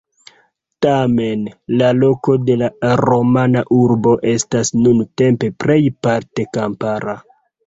[0.85, 1.43] Tamen,
[1.81, 7.17] la loko de la romana urbo estas nuntempe plejparte kampara.